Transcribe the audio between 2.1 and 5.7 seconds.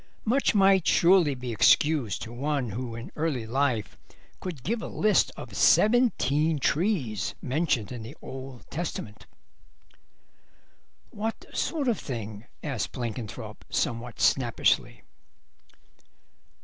to one who in early life could give a list of